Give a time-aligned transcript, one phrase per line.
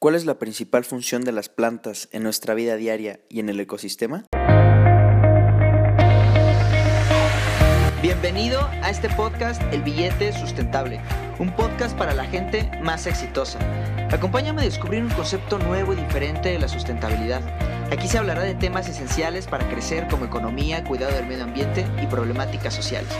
[0.00, 3.58] ¿Cuál es la principal función de las plantas en nuestra vida diaria y en el
[3.58, 4.26] ecosistema?
[8.00, 11.00] Bienvenido a este podcast El Billete Sustentable,
[11.40, 13.58] un podcast para la gente más exitosa.
[14.12, 17.42] Acompáñame a descubrir un concepto nuevo y diferente de la sustentabilidad.
[17.90, 22.06] Aquí se hablará de temas esenciales para crecer como economía, cuidado del medio ambiente y
[22.06, 23.10] problemáticas sociales.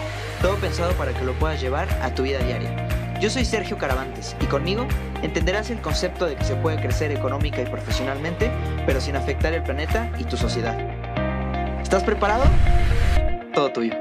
[0.41, 2.98] Todo pensado para que lo puedas llevar a tu vida diaria.
[3.21, 4.87] Yo soy Sergio Caravantes y conmigo
[5.23, 8.49] entenderás el concepto de que se puede crecer económica y profesionalmente,
[8.87, 10.79] pero sin afectar el planeta y tu sociedad.
[11.83, 12.45] ¿Estás preparado?
[13.53, 13.95] Todo tuyo.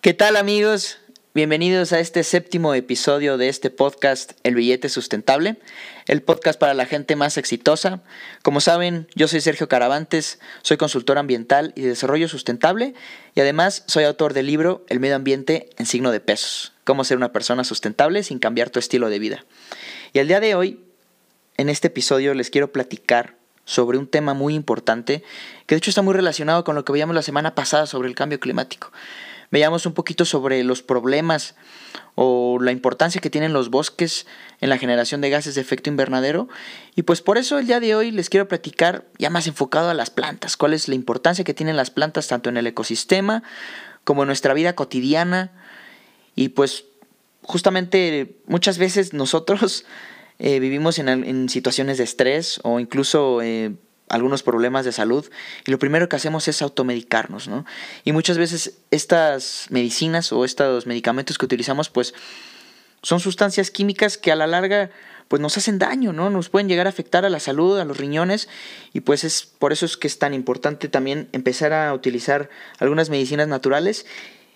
[0.00, 0.98] ¿Qué tal amigos?
[1.32, 5.58] Bienvenidos a este séptimo episodio de este podcast El Billete Sustentable,
[6.06, 8.02] el podcast para la gente más exitosa.
[8.42, 12.94] Como saben, yo soy Sergio Caravantes, soy consultor ambiental y de desarrollo sustentable
[13.34, 17.16] y además soy autor del libro El medio ambiente en signo de pesos, cómo ser
[17.16, 19.44] una persona sustentable sin cambiar tu estilo de vida.
[20.12, 20.84] Y el día de hoy,
[21.56, 25.22] en este episodio, les quiero platicar sobre un tema muy importante
[25.66, 28.14] que de hecho está muy relacionado con lo que veíamos la semana pasada sobre el
[28.14, 28.92] cambio climático
[29.54, 31.54] veíamos un poquito sobre los problemas
[32.14, 34.26] o la importancia que tienen los bosques
[34.60, 36.48] en la generación de gases de efecto invernadero.
[36.94, 39.94] Y pues por eso el día de hoy les quiero platicar ya más enfocado a
[39.94, 43.42] las plantas, cuál es la importancia que tienen las plantas tanto en el ecosistema
[44.04, 45.50] como en nuestra vida cotidiana.
[46.36, 46.84] Y pues
[47.42, 49.84] justamente muchas veces nosotros
[50.38, 53.72] eh, vivimos en, situaciones de estrés o incluso eh,
[54.14, 55.28] algunos problemas de salud
[55.66, 57.66] y lo primero que hacemos es automedicarnos, ¿no?
[58.04, 62.14] Y muchas veces estas medicinas o estos medicamentos que utilizamos pues
[63.02, 64.90] son sustancias químicas que a la larga
[65.28, 66.30] pues nos hacen daño, ¿no?
[66.30, 68.48] Nos pueden llegar a afectar a la salud, a los riñones
[68.92, 73.10] y pues es por eso es que es tan importante también empezar a utilizar algunas
[73.10, 74.06] medicinas naturales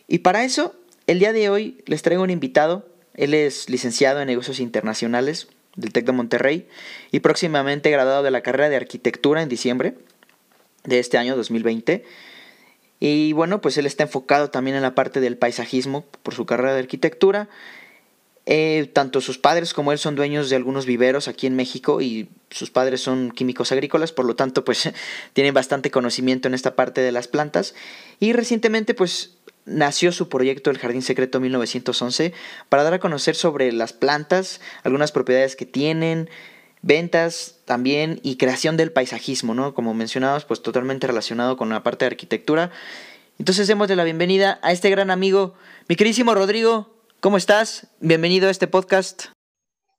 [0.06, 0.74] y para eso
[1.06, 5.48] el día de hoy les traigo un invitado, él es licenciado en negocios internacionales,
[5.78, 6.68] del TEC de Monterrey
[7.12, 9.94] y próximamente graduado de la carrera de arquitectura en diciembre
[10.84, 12.04] de este año 2020.
[13.00, 16.74] Y bueno, pues él está enfocado también en la parte del paisajismo por su carrera
[16.74, 17.48] de arquitectura.
[18.50, 22.30] Eh, tanto sus padres como él son dueños de algunos viveros aquí en México y
[22.48, 24.90] sus padres son químicos agrícolas, por lo tanto pues
[25.34, 27.74] tienen bastante conocimiento en esta parte de las plantas.
[28.20, 29.37] Y recientemente pues
[29.68, 32.32] nació su proyecto El Jardín Secreto 1911
[32.68, 36.28] para dar a conocer sobre las plantas, algunas propiedades que tienen,
[36.82, 39.74] ventas también y creación del paisajismo, ¿no?
[39.74, 42.70] Como mencionabas, pues totalmente relacionado con la parte de arquitectura.
[43.38, 45.54] Entonces démosle la bienvenida a este gran amigo,
[45.88, 46.94] mi querísimo Rodrigo.
[47.20, 47.88] ¿Cómo estás?
[48.00, 49.26] Bienvenido a este podcast.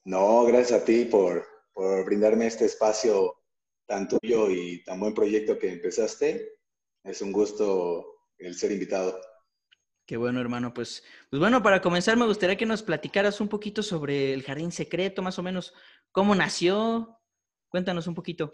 [0.06, 3.36] No, gracias a ti por, por brindarme este espacio
[3.88, 6.54] tan tuyo y tan buen proyecto que empezaste.
[7.04, 8.06] Es un gusto
[8.38, 9.20] el ser invitado.
[10.10, 10.74] Qué bueno, hermano.
[10.74, 14.72] Pues, pues bueno, para comenzar me gustaría que nos platicaras un poquito sobre el jardín
[14.72, 15.72] secreto, más o menos,
[16.12, 17.22] cómo nació.
[17.68, 18.52] Cuéntanos un poquito.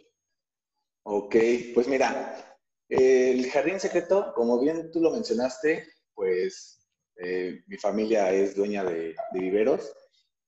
[1.04, 1.34] Ok,
[1.74, 6.86] pues mira, el jardín secreto, como bien tú lo mencionaste, pues
[7.24, 9.94] eh, mi familia es dueña de, de viveros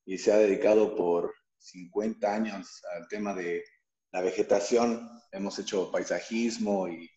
[0.03, 3.63] y se ha dedicado por 50 años al tema de
[4.11, 5.09] la vegetación.
[5.31, 7.09] Hemos hecho paisajismo y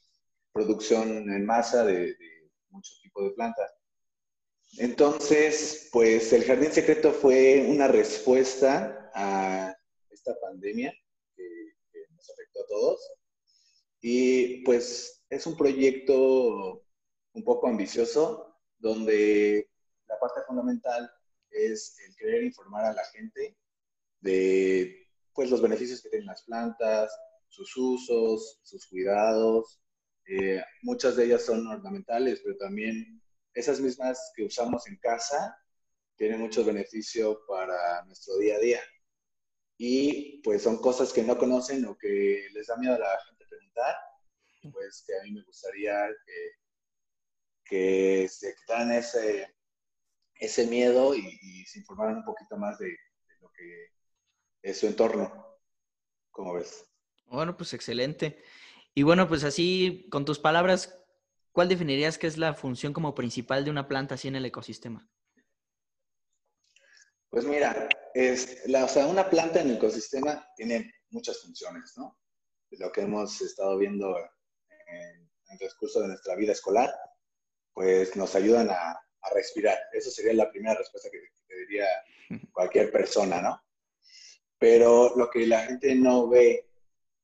[0.53, 3.80] producción en masa de, de muchos tipos de plantas.
[4.79, 9.77] Entonces, pues el Jardín Secreto fue una respuesta a
[10.11, 10.93] esta pandemia
[11.37, 11.45] que,
[12.11, 13.13] nos afectó a todos.
[14.01, 16.85] Y pues es un proyecto
[17.33, 19.69] un poco ambicioso donde
[20.09, 21.11] la parte fundamental
[21.51, 23.57] es el querer informar a la gente
[24.21, 27.13] de pues los beneficios que tienen las plantas,
[27.49, 29.81] sus usos, sus cuidados.
[30.27, 33.21] Eh, muchas de ellas son ornamentales, pero también
[33.55, 35.57] esas mismas que usamos en casa
[36.17, 38.81] tienen mucho beneficio para nuestro día a día.
[39.79, 43.47] Y pues son cosas que no conocen o que les da miedo a la gente
[43.49, 43.97] preguntar,
[44.73, 46.09] pues que a mí me gustaría
[47.65, 49.57] que, se quitaran ese,
[50.35, 53.93] ese miedo y, se informaran un poquito más de, de lo que
[54.63, 55.59] es su entorno.
[56.31, 56.85] ¿Cómo ves?
[57.27, 58.43] Bueno, pues excelente.
[58.93, 61.00] Y bueno, pues así, con tus palabras,
[61.53, 65.09] ¿cuál definirías que es la función como principal de una planta así en el ecosistema?
[67.31, 72.19] Pues mira, es, la, o sea, una planta en el ecosistema tiene muchas funciones, ¿no?
[72.73, 74.17] Lo que hemos estado viendo
[74.69, 76.93] en, el transcurso de nuestra vida escolar,
[77.73, 78.99] pues nos ayudan a,
[79.35, 79.79] respirar.
[79.93, 81.87] Esa sería la primera respuesta que, te diría
[82.53, 83.63] cualquier persona, ¿no?
[84.59, 86.71] Pero lo que la gente no ve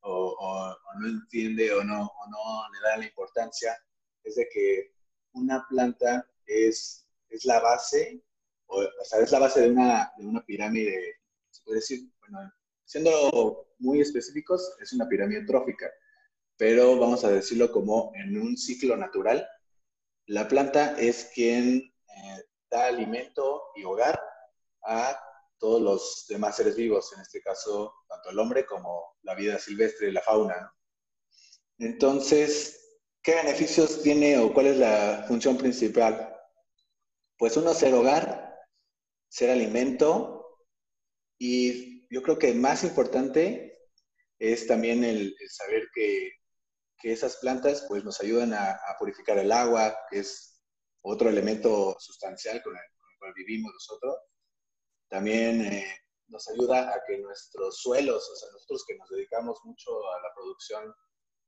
[0.00, 3.76] o, o, no entiende o no, o no le da la importancia
[4.26, 4.92] es de que
[5.32, 8.22] una planta es, es la base
[8.66, 11.20] o, sea, es la base de una, de una pirámide,
[11.50, 12.52] se puede decir, bueno,
[12.84, 15.90] siendo muy específicos, es una pirámide trófica,
[16.56, 19.46] pero vamos a decirlo como en un ciclo natural.
[20.26, 24.20] La planta es quien eh, da alimento y hogar
[24.84, 25.18] a
[25.58, 30.12] todos los demás seres vivos, en este caso, tanto el hombre como la vida silvestre
[30.12, 30.72] la fauna.
[31.78, 32.85] Entonces,
[33.26, 36.32] ¿qué beneficios tiene o cuál es la función principal?
[37.36, 38.56] Pues uno, ser hogar,
[39.28, 40.64] ser alimento
[41.36, 43.90] y yo creo que más importante
[44.38, 46.30] es también el, saber que,
[47.00, 50.62] que, esas plantas pues nos ayudan a, purificar el agua, que es
[51.02, 54.16] otro elemento sustancial con el, con el cual vivimos nosotros
[55.08, 55.84] también eh,
[56.28, 60.34] nos ayuda a que nuestros suelos, o sea, nosotros que nos dedicamos mucho a la
[60.34, 60.94] producción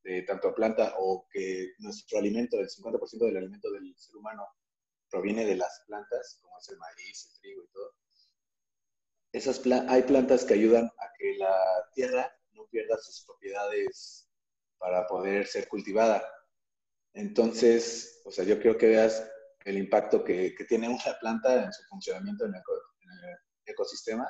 [0.03, 4.47] de tanto planta o que nuestro alimento, el 50% del alimento del ser humano
[5.11, 7.95] proviene de las plantas, como es el maíz, el trigo y todo.
[9.33, 11.57] Esas hay plantas que ayudan a que la
[11.95, 14.31] tierra no pierda sus propiedades
[14.79, 16.27] para poder ser cultivada.
[17.15, 19.31] Entonces, o sea, yo creo que veas
[19.65, 22.63] el impacto que, que tiene una planta en su funcionamiento en el,
[23.01, 23.37] en el
[23.67, 24.27] ecosistema,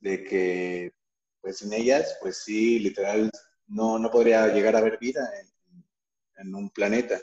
[0.00, 0.92] de que
[1.40, 3.30] pues sin ellas, pues sí, literal,
[3.68, 5.28] no, no podría llegar a haber vida
[6.38, 7.20] en, un planeta.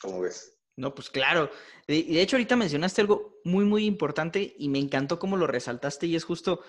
[0.00, 0.56] ¿Cómo ves?
[0.76, 1.50] No, pues claro.
[1.86, 6.06] De, de hecho, ahorita mencionaste algo muy, muy importante y me encantó cómo lo resaltaste
[6.06, 6.62] y es justo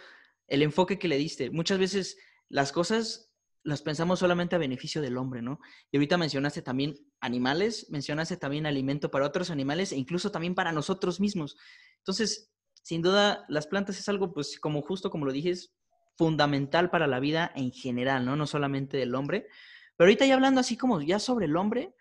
[0.48, 1.50] el enfoque que le diste.
[1.50, 2.18] Muchas veces
[2.50, 3.36] las cosas
[3.66, 5.60] las pensamos solamente a beneficio del hombre, ¿no?
[5.92, 10.72] Y ahorita mencionaste también animales, mencionaste también alimento para otros animales e incluso también para
[10.72, 11.58] nosotros mismos.
[11.98, 15.74] Entonces, sin duda, las plantas es algo, pues, como justo como lo dije, es
[16.18, 18.36] fundamental para la vida en general, ¿no?
[18.36, 19.48] No solamente del hombre.
[19.96, 21.94] Pero ahorita ya hablando así como ya sobre el hombre,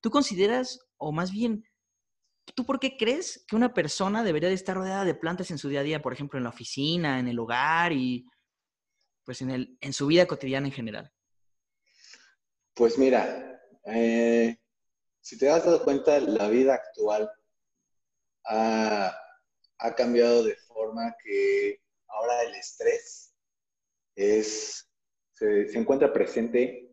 [0.00, 1.64] ¿tú consideras, o más bien,
[2.54, 5.68] ¿tú por qué crees que una persona debería de estar rodeada de plantas en su
[5.68, 8.26] día a día, por ejemplo, en la oficina, en el hogar y
[9.24, 11.12] pues en, el, en su vida cotidiana en general?
[12.74, 14.56] Pues mira, eh,
[15.20, 17.30] si te has dado cuenta, la vida actual
[18.44, 19.16] ha
[19.82, 23.31] ha cambiado de forma que ahora el estrés
[24.14, 24.88] es,
[25.32, 26.90] se, encuentra presente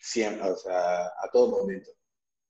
[0.00, 1.90] siempre, o sea, a todo momento.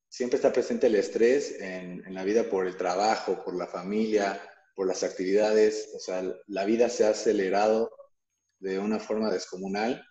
[0.08, 4.40] Siempre está presente el estrés en, en la vida por el trabajo, por la familia,
[4.74, 5.92] por las actividades.
[5.94, 7.90] O sea, la vida se ha acelerado
[8.58, 10.04] de una forma descomunal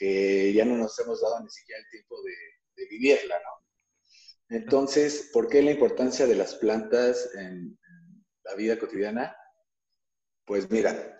[0.00, 4.56] que ya no nos hemos dado ni siquiera el tiempo de, vivirla, ¿no?
[4.56, 7.78] Entonces, ¿por qué la importancia de las plantas en,
[8.44, 9.36] la vida cotidiana?
[10.46, 11.19] Pues mira,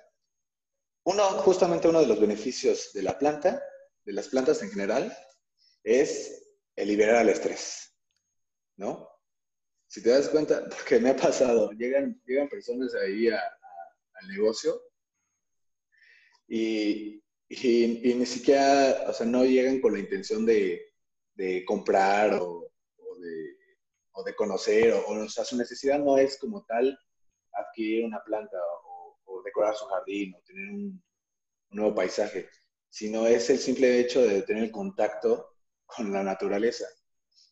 [1.11, 3.63] uno, justamente uno de los beneficios de la planta,
[4.05, 5.17] de las plantas en general,
[5.83, 7.97] es el liberar el estrés,
[8.77, 9.09] ¿no?
[9.89, 14.81] Si te das cuenta, porque me ha pasado, llegan, llegan personas ahí al negocio
[16.47, 20.93] y, y, ni siquiera, o sea, no llegan con la intención de,
[21.35, 23.57] de comprar o, o, de,
[24.13, 26.97] o, de, conocer, o, o, sea, su necesidad no es como tal
[27.53, 28.80] adquirir una planta o,
[29.51, 31.03] decorar su jardín o tener un,
[31.73, 32.49] nuevo paisaje,
[32.89, 35.55] sino es el simple hecho de tener contacto
[35.87, 36.85] con la naturaleza.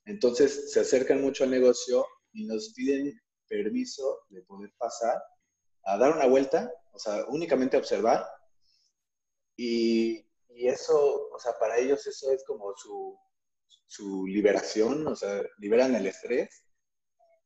[0.06, 5.22] Entonces se acercan mucho al negocio y nos piden permiso de poder pasar
[5.84, 8.26] a dar una vuelta, o sea, únicamente observar.
[9.56, 13.17] Y, y, eso, o sea, para ellos eso es como su,
[13.86, 16.64] su liberación, o sea, liberan el estrés.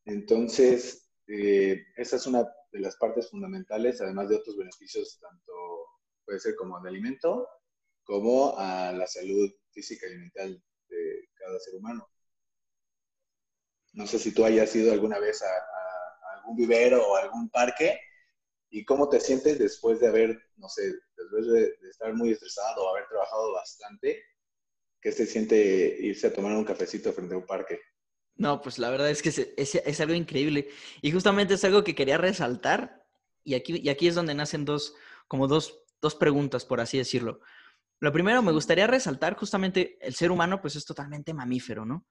[0.06, 5.52] Entonces, eh, esa es una de las partes fundamentales, además de otros beneficios, tanto
[6.24, 7.46] puede ser como de alimento,
[8.02, 12.08] como a la salud física y mental de cada ser humano.
[13.92, 15.48] No sé si tú hayas ido alguna vez a,
[16.36, 18.00] algún vivero o algún parque
[18.70, 22.84] y cómo te sientes después de haber, no sé, después de, de estar muy estresado
[22.84, 24.24] o haber trabajado bastante,
[25.00, 25.56] ¿qué se siente
[26.00, 27.80] irse a tomar un cafecito frente a un parque?
[28.36, 30.68] No, pues la verdad es que es, algo increíble.
[31.00, 33.04] Y justamente es algo que quería resaltar.
[33.44, 34.94] Y aquí, y aquí es donde nacen dos,
[35.28, 37.40] como dos, dos preguntas, por así decirlo.
[38.00, 42.06] Lo primero, me gustaría resaltar justamente el ser humano, pues es totalmente mamífero, ¿no?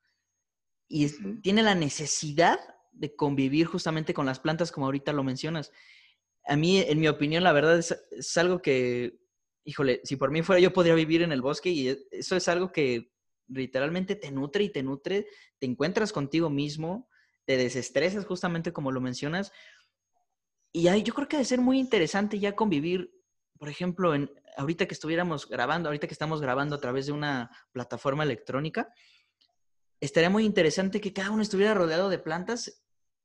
[0.87, 1.09] Y
[1.41, 2.59] tiene la necesidad
[2.91, 5.71] de convivir justamente con las plantas, como ahorita lo mencionas.
[6.45, 9.19] A mí, en mi opinión, la verdad es, es algo que,
[9.65, 12.47] híjole, si por mí fuera yo podría vivir en el bosque y e, eso es
[12.47, 13.10] algo que
[13.53, 15.27] literalmente te nutre y te nutre,
[15.59, 17.09] te encuentras contigo mismo,
[17.45, 19.51] te desestresas justamente como lo mencionas.
[20.71, 23.11] Y ahí yo creo que debe ser muy interesante ya convivir,
[23.57, 27.51] por ejemplo, en, ahorita que estuviéramos grabando, ahorita que estamos grabando a través de una
[27.71, 28.93] plataforma electrónica,
[29.99, 32.81] estaría muy interesante que cada uno estuviera rodeado de plantas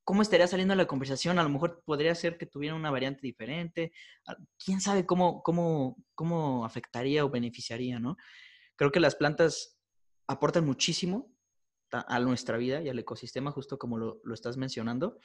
[0.06, 1.38] cómo estaría saliendo la conversación.
[1.40, 3.92] A lo mejor podría ser que tuviera una variante diferente.
[4.64, 8.16] ¿Quién sabe cómo, cómo, cómo afectaría o beneficiaría, no?
[8.76, 9.75] Creo que las plantas
[10.26, 11.32] aportan muchísimo
[11.90, 15.18] a nuestra vida y al ecosistema, justo como lo, lo estás mencionando.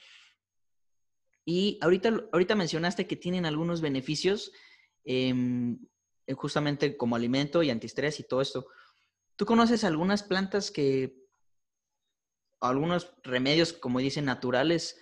[1.44, 4.52] Y ahorita, ahorita mencionaste que tienen algunos beneficios
[5.04, 5.78] em,
[6.36, 8.66] justamente como alimento y antiestrés y todo esto.
[9.36, 11.22] ¿Tú conoces algunas plantas que,
[12.60, 15.00] algunos remedios, como dicen, naturales,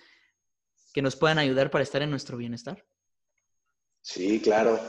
[0.93, 2.85] que nos puedan ayudar para estar en nuestro bienestar?
[4.01, 4.79] Sí, claro.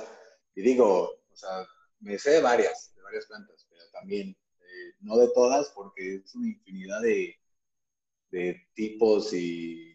[0.54, 1.66] Y digo, o sea,
[2.00, 4.36] me sé de varias, de varias plantas, pero también,
[4.72, 7.36] eh, no de todas, porque es una infinidad de,
[8.30, 9.94] de tipos y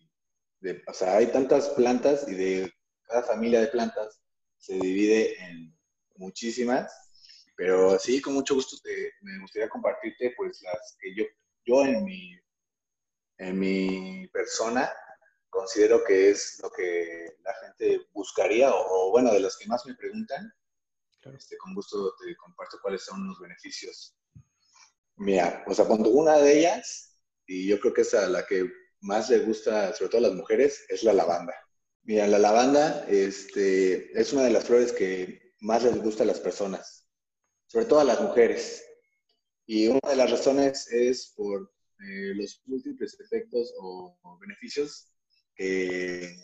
[0.60, 4.22] de, o sea, hay tantas plantas y de cada familia de plantas
[4.57, 5.77] se divide en
[6.17, 6.91] muchísimas,
[7.55, 11.24] pero sí, con mucho gusto te, me gustaría compartirte pues las que yo,
[11.65, 12.38] yo en mi,
[13.38, 14.91] en mi persona
[15.50, 19.96] considero que es lo que la gente buscaría o, bueno, de las que más me
[19.96, 20.53] preguntan.
[21.36, 24.16] Este, con gusto te comparto cuáles son los beneficios.
[25.17, 28.71] Mira, pues apunto una de ellas, y yo creo que es a la que
[29.01, 31.53] más le gusta, sobre todo a las mujeres, es la lavanda.
[32.03, 36.39] Mira, la lavanda este, es una de las flores que más les gusta a las
[36.39, 37.07] personas,
[37.65, 38.83] sobre todo a las mujeres.
[39.65, 45.12] Y una de las razones es por eh, los múltiples efectos o, beneficios
[45.55, 46.38] que,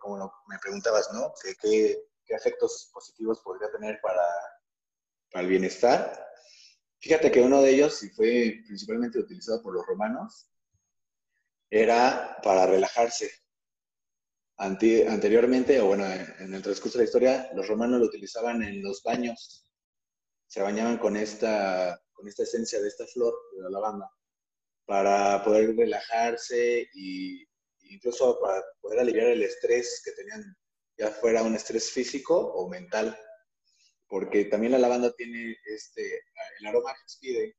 [0.00, 1.32] como me preguntabas, ¿no?
[1.62, 1.96] ¿Qué,
[2.30, 4.22] efectos positivos podría tener para
[5.40, 6.27] el bienestar?
[7.00, 10.50] Fíjate que uno de ellos, y fue principalmente utilizado por los romanos,
[11.70, 13.30] era para relajarse.
[14.56, 19.02] anteriormente, o bueno, en el transcurso de la historia, los romanos lo utilizaban en los
[19.02, 19.64] baños.
[20.48, 24.10] Se bañaban con esta, con esta esencia de esta flor, de la lavanda,
[24.86, 27.46] para poder relajarse y
[27.90, 30.56] incluso para poder aliviar el estrés que tenían,
[30.96, 33.16] ya fuera un estrés físico o mental.
[34.08, 36.22] Porque también la lavanda tiene este,
[36.60, 37.56] el aroma que expide,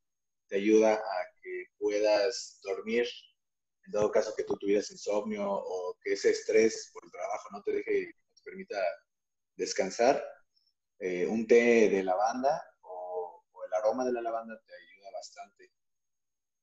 [0.48, 3.08] te ayuda a que puedas dormir
[3.90, 7.64] en dado caso que tú tuvieras insomnio o que ese estrés por el trabajo no
[7.64, 8.78] te deje, no te permita
[9.56, 10.24] descansar,
[11.00, 15.72] eh, un té de lavanda o, el aroma de la lavanda te ayuda bastante.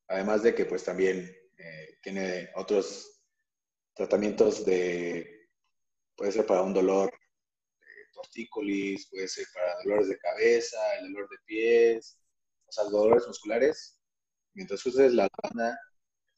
[0.07, 1.29] Además de que pues también
[1.59, 3.25] eh, tiene otros
[3.93, 5.49] tratamientos de,
[6.17, 7.11] puede ser para un dolor
[8.27, 12.19] tortícolis, puede ser para dolores de cabeza, el dolor de pies,
[12.67, 13.99] o sea, dolores musculares.
[14.55, 15.79] Mientras uses la lavanda,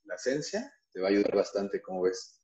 [0.04, 2.40] la esencia, te va a ayudar bastante, como ves.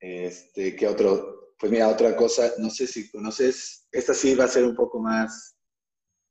[0.00, 1.54] Este, ¿qué otro?
[1.58, 4.98] Pues mira, otra cosa, no sé si conoces, esta sí va a ser un poco
[4.98, 5.56] más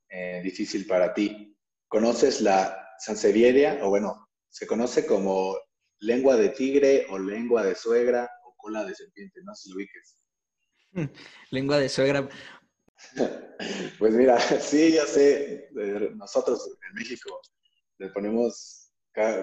[0.10, 1.56] eh, difícil para ti.
[1.88, 3.80] ¿Conoces la sansevieria?
[3.84, 5.56] O bueno, se conoce como
[6.00, 9.76] lengua de tigre o lengua de suegra o cola de serpiente, no sé si lo
[9.76, 10.18] ubiques.
[11.52, 12.30] lengua de suegra.
[13.98, 15.70] pues mira, sí, ya sé,
[16.16, 17.42] nosotros en México
[17.98, 18.80] le ponemos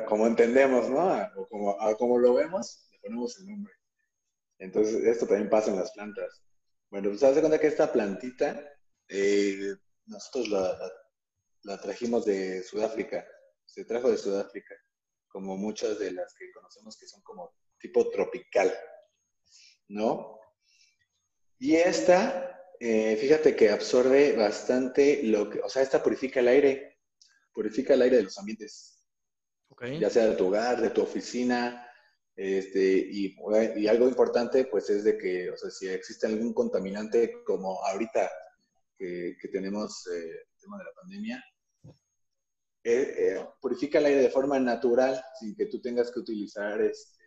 [0.09, 1.07] como entendemos, ¿no?
[1.37, 3.73] O como, como lo vemos, le ponemos el nombre.
[4.59, 6.43] Entonces, esto también pasa en las plantas.
[6.91, 8.59] Bueno, pues hace cuenta que esta plantita,
[9.09, 9.75] eh,
[10.07, 10.79] nosotros la,
[11.65, 13.27] la, trajimos de Sudáfrica,
[13.67, 14.75] se trajo de Sudáfrica,
[15.29, 18.73] como muchas de las que conocemos que son como tipo tropical,
[19.89, 20.39] ¿no?
[21.59, 26.99] Y esta, eh, fíjate que absorbe bastante lo que, o sea, esta purifica el aire,
[27.53, 28.93] purifica el aire de los ambientes.
[30.01, 31.87] Ya sea de tu hogar, de tu oficina,
[32.35, 33.35] este, y,
[33.77, 38.31] y, algo importante, pues es de que, o sea, si existe algún contaminante como ahorita
[38.97, 41.45] que, que tenemos eh, el tema de la pandemia,
[42.85, 47.25] eh, eh, purifica el aire de forma natural sin que tú tengas que utilizar este,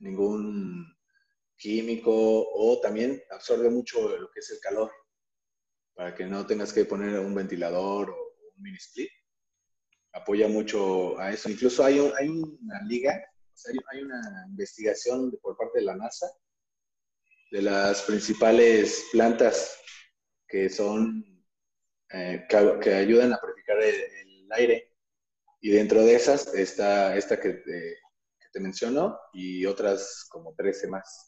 [0.00, 0.84] ningún
[1.58, 4.90] químico o también absorbe mucho lo que es el calor
[5.94, 9.10] para que no tengas que poner un ventilador o un mini split
[10.12, 11.50] apoya mucho a eso.
[11.50, 13.20] Incluso hay, hay una liga,
[13.92, 16.30] hay, una investigación por parte de la NASA
[17.50, 19.80] de las principales plantas
[20.46, 21.24] que son,
[22.10, 24.94] eh, que, ayudan a purificar el, aire.
[25.60, 27.98] Y dentro de esas está esta que te,
[28.40, 31.27] que te menciono y otras como 13 más.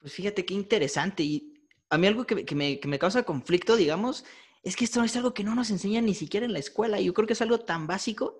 [0.00, 1.22] Pues fíjate qué interesante.
[1.22, 1.54] Y
[1.88, 4.24] a mí algo que, que, me, que me causa conflicto, digamos,
[4.62, 7.00] es que esto es algo que no nos enseñan ni siquiera en la escuela.
[7.00, 8.38] Yo creo que es algo tan básico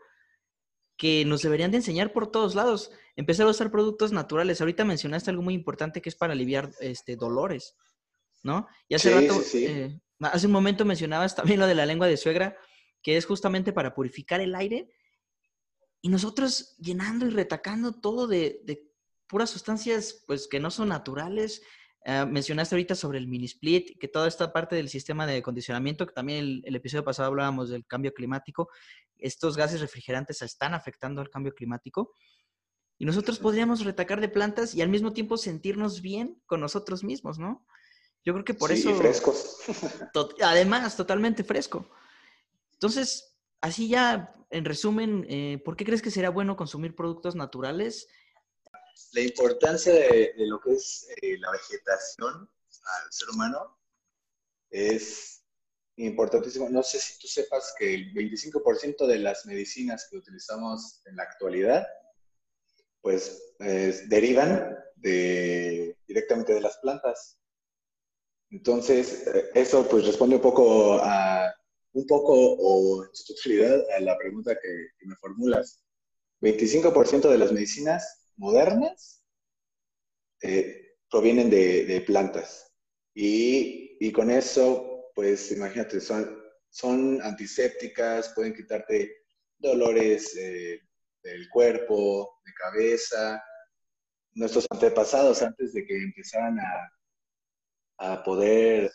[0.97, 2.91] que nos deberían de enseñar por todos lados.
[3.17, 4.61] Empezar a usar productos naturales.
[4.61, 7.75] Ahorita mencionaste algo muy importante que es para aliviar este, dolores,
[8.43, 8.67] ¿no?
[8.87, 12.55] Y hace rato, eh, hace un momento mencionabas también lo de la lengua de suegra,
[13.03, 14.91] que es justamente para purificar el aire.
[16.03, 18.90] Y nosotros llenando y retacando todo de, de
[19.31, 21.63] puras sustancias pues que no son naturales.
[22.05, 26.07] Ah, mencionaste ahorita sobre el mini split, que toda esta parte del sistema de acondicionamiento,
[26.07, 28.71] que también el, el, episodio pasado hablábamos del cambio climático,
[29.19, 32.15] estos gases refrigerantes están afectando al cambio climático.
[32.99, 37.39] Y nosotros podríamos retacar de plantas y al mismo tiempo sentirnos bien con nosotros mismos,
[37.39, 37.65] ¿no?
[38.25, 38.95] Yo creo que por sí, eso...
[38.97, 39.59] frescos.
[40.13, 41.89] To además, totalmente fresco.
[42.73, 48.09] Entonces, así ya, en resumen, eh, ¿por qué crees que será bueno consumir productos naturales?
[49.13, 53.79] La importancia de, de lo que es eh, la vegetación al ser humano
[54.71, 55.45] es
[55.97, 56.69] importantísimo.
[56.69, 61.25] No sé si tú sepas que el 25% de las medicinas que utilizamos en la
[61.25, 61.87] actualidad,
[63.01, 67.39] pues eh, derivan de, directamente de las plantas.
[68.51, 71.55] Entonces, eh, eso pues responde un poco a,
[71.93, 75.83] un poco o en su totalidad a la pregunta que, que me formulas.
[76.41, 79.23] 25% de las medicinas modernas
[80.43, 82.73] eh, provienen de, plantas.
[83.15, 89.25] Y, y, con eso, pues imagínate, son, son antisépticas, pueden quitarte
[89.59, 90.81] dolores eh,
[91.23, 93.45] del cuerpo, de cabeza.
[94.33, 98.91] Nuestros antepasados, antes de que empezaran a, a poder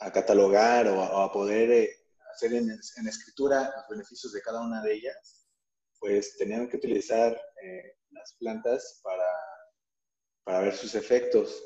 [0.00, 1.90] a catalogar o a, poder eh,
[2.32, 2.70] hacer en,
[3.06, 5.46] escritura los beneficios de cada una de ellas,
[6.00, 7.40] pues tenían que utilizar
[8.12, 9.28] las plantas para,
[10.44, 11.62] para ver sus efectos.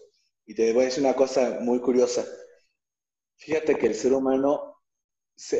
[0.46, 2.24] Y te voy a decir una cosa muy curiosa.
[3.36, 4.82] Fíjate que el ser humano,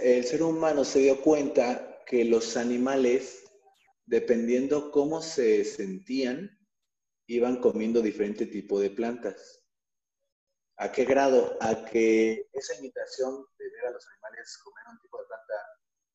[0.03, 3.45] el ser humano se dio cuenta que los animales,
[4.07, 6.57] dependiendo cómo se sentían,
[7.27, 9.63] iban comiendo diferente tipo de plantas.
[10.79, 11.57] ¿A qué grado?
[11.61, 15.55] A que esa imitación de ver a los animales comer un tipo de planta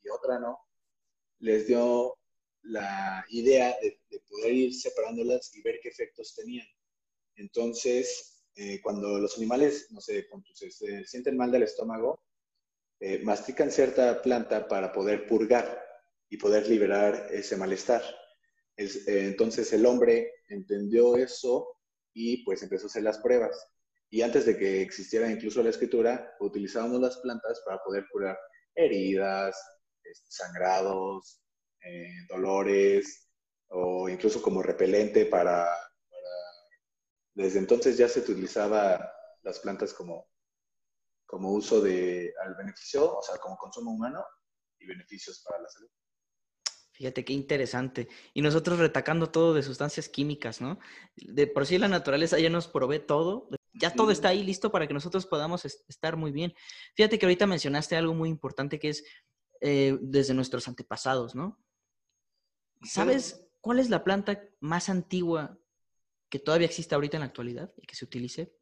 [0.03, 0.59] y otra no,
[1.39, 2.15] les dio
[2.63, 6.67] la idea de, de poder ir separándolas y ver qué efectos tenían.
[7.35, 10.27] Entonces, eh, cuando los animales, no sé,
[10.69, 12.21] se, sienten mal del estómago,
[12.99, 15.81] eh, mastican cierta planta para poder purgar
[16.29, 18.03] y poder liberar ese malestar.
[18.75, 21.77] Es, eh, entonces el hombre entendió eso
[22.13, 23.67] y pues empezó a hacer las pruebas.
[24.09, 28.37] Y antes de que existiera incluso la escritura, utilizábamos las plantas para poder curar
[28.75, 29.55] heridas,
[30.03, 31.40] este, sangrados,
[31.83, 33.29] eh, dolores
[33.69, 36.29] o incluso como repelente para, para,
[37.33, 39.11] Desde entonces ya se utilizaba
[39.43, 40.29] las plantas como,
[41.25, 44.23] como uso de, al beneficio, o sea, como consumo humano
[44.79, 45.89] y beneficios para la salud.
[46.91, 48.09] Fíjate qué interesante.
[48.33, 50.77] Y nosotros retacando todo de sustancias químicas, ¿no?
[51.15, 53.49] De por sí la naturaleza ya nos provee todo.
[53.73, 56.53] Ya todo está ahí listo para que nosotros podamos estar muy bien.
[56.95, 59.03] Fíjate que ahorita mencionaste algo muy importante que es
[59.61, 61.57] eh, desde nuestros antepasados, ¿no?
[62.83, 65.59] ¿Sabes cuál es la planta más antigua
[66.29, 68.53] que todavía existe ahorita en la actualidad y que se utilice?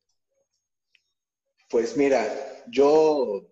[1.69, 2.25] Pues mira,
[2.67, 3.47] yo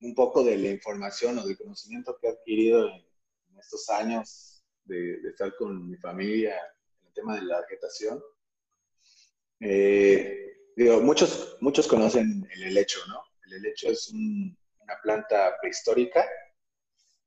[0.00, 3.04] un poco de la información o del conocimiento que he adquirido en,
[3.60, 6.56] estos años de, de, estar con mi familia
[7.00, 8.20] en el tema de la vegetación,
[9.64, 13.22] eh, digo, muchos, muchos conocen el helecho, ¿no?
[13.46, 16.28] El helecho es un, una planta prehistórica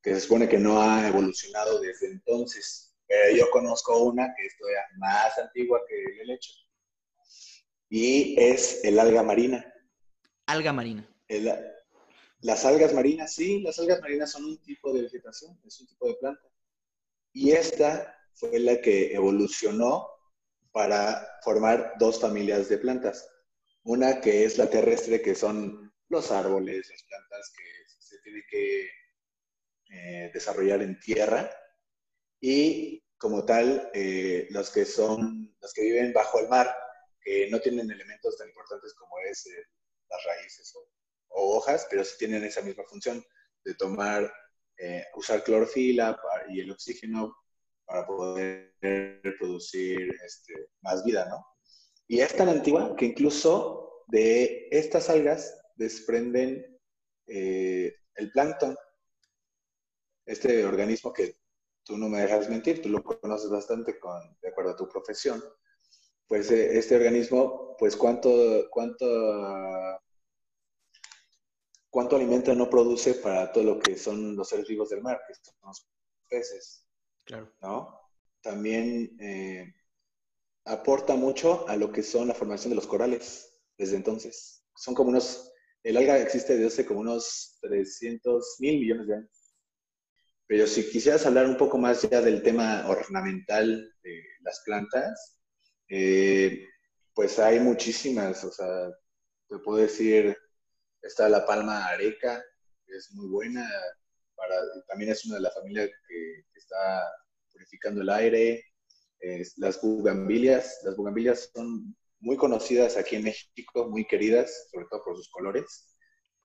[0.05, 2.95] que se supone que no ha evolucionado desde entonces.
[3.07, 6.51] Pero yo conozco una que es todavía más antigua que el helecho.
[7.89, 9.65] Y es el alga marina.
[10.45, 11.09] Alga marina.
[11.27, 11.51] El,
[12.41, 16.07] las algas marinas, sí, las algas marinas son un tipo de vegetación, es un tipo
[16.07, 16.47] de planta.
[17.33, 20.07] Y esta fue la que evolucionó
[20.71, 23.27] para formar dos familias de plantas.
[23.81, 27.63] Una que es la terrestre, que son los árboles, las plantas que
[27.97, 28.87] se tienen que
[29.97, 31.49] eh, desarrollar en tierra,
[32.41, 36.75] y como tal, eh, los que son, los que viven bajo el mar,
[37.21, 39.63] que no tienen elementos tan importantes como es eh,
[40.09, 43.23] las raíces o, hojas, pero sí tienen esa misma función
[43.63, 44.31] de tomar,
[45.15, 47.35] usar clorofila y el oxígeno
[47.85, 48.73] para poder
[49.39, 51.45] producir este, más vida, ¿no?
[52.07, 56.79] Y es tan antigua que incluso de estas algas desprenden
[57.27, 58.77] el plancton,
[60.25, 61.37] este organismo que
[61.83, 65.43] tú no me dejas mentir, tú lo conoces bastante con, de acuerdo a tu profesión,
[66.27, 69.05] pues eh, este organismo, pues cuánto, cuánto,
[71.89, 75.35] cuánto alimento no produce para todo lo que son los seres vivos del mar, que
[75.35, 75.87] son los
[76.27, 76.87] peces.
[77.23, 77.53] Claro.
[77.61, 77.99] ¿No?
[78.41, 79.73] También eh,
[80.65, 84.63] aporta mucho a lo que son la formación de los corales desde entonces.
[84.75, 85.51] Son como unos,
[85.83, 89.44] el alga existe desde hace como unos 300 mil millones de años.
[90.47, 95.39] Pero si quisieras hablar un poco más ya del tema ornamental de las plantas,
[95.89, 96.67] eh,
[97.13, 98.91] pues hay muchísimas, o sea,
[99.49, 100.37] te puedo decir,
[101.01, 102.43] está la palma areca,
[102.85, 103.69] que es muy buena,
[104.35, 104.55] para,
[104.87, 107.07] también es una de la familia que, está
[107.51, 108.63] purificando el aire,
[109.57, 115.15] las bugambilias, las bugambilias son muy conocidas aquí en México, muy queridas, sobre todo por
[115.15, 115.95] sus colores.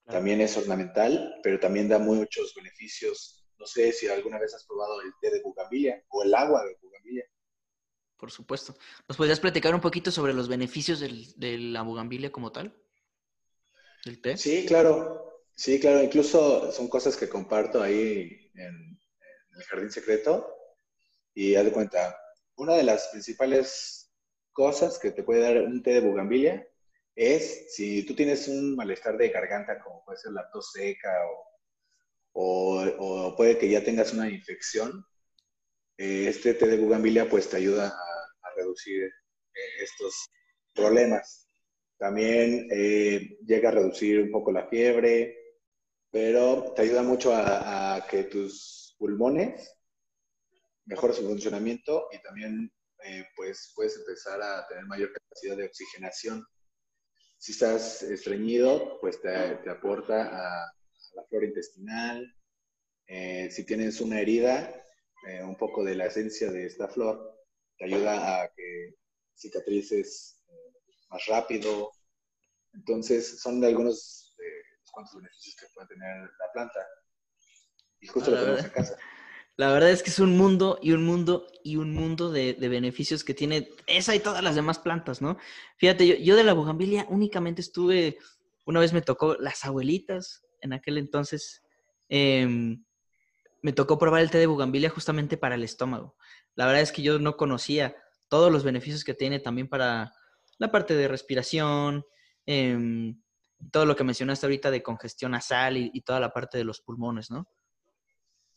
[0.07, 3.39] También es ornamental, pero también da muchos beneficios.
[3.61, 6.77] No sé si alguna vez has probado el té de bugambilia o el agua de
[6.81, 7.25] bugambilia.
[8.16, 8.75] Por supuesto.
[9.07, 12.75] ¿Nos podrías platicar un poquito sobre los beneficios de la bugambilia como tal?
[14.05, 14.38] ¿Del té?
[14.38, 15.42] Sí, claro.
[15.55, 16.03] Sí, claro.
[16.03, 20.57] Incluso son cosas que comparto ahí en, en el jardín secreto.
[21.35, 22.18] Y haz de cuenta,
[22.57, 24.11] una de las principales
[24.53, 26.66] cosas que te puede dar un té de bugambilia
[27.14, 31.50] es si tú tienes un malestar de garganta, como puede ser la tos seca o,
[32.33, 35.05] o, puede que ya tengas una infección,
[35.99, 40.29] eh, este té de bugambilia pues te ayuda a, reducir eh, estos
[40.75, 41.49] problemas.
[41.99, 45.37] También eh, llega a reducir un poco la fiebre,
[46.11, 49.73] pero te ayuda mucho a, que tus pulmones
[50.87, 52.73] mejore su funcionamiento y también
[53.35, 56.45] pues puedes empezar a tener mayor capacidad de oxigenación
[57.40, 59.31] si estás estreñido, pues te,
[59.71, 60.73] aporta a,
[61.20, 62.35] la flora intestinal.
[63.06, 64.74] Eh, si tienes una herida,
[65.28, 67.38] eh, un poco de la esencia de esta flor
[67.76, 68.94] te ayuda a que
[69.35, 70.72] cicatrices eh,
[71.11, 71.90] más rápido.
[72.72, 74.44] Entonces, son de algunos de
[74.80, 76.87] los cuantos beneficios que puede tener la planta.
[78.00, 78.96] Y justo lo tenemos en casa.
[79.56, 83.24] La verdad es que es un mundo y un mundo y un mundo de, beneficios
[83.24, 85.37] que tiene esa y todas las demás plantas, ¿no?
[85.76, 88.16] Fíjate, yo, de la bugambilia únicamente estuve,
[88.64, 91.62] una vez me tocó las abuelitas, en aquel entonces,
[92.09, 92.85] em,
[93.62, 96.16] me tocó probar el té de bugambilia justamente para el estómago.
[96.55, 97.96] La verdad es que yo no conocía
[98.29, 100.12] todos los beneficios que tiene también para
[100.59, 102.05] la parte de respiración,
[102.46, 103.20] em,
[103.73, 107.31] todo lo que mencionaste ahorita de congestión nasal y toda la parte de los pulmones,
[107.31, 107.46] ¿no?